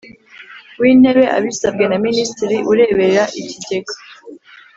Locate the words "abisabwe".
1.37-1.83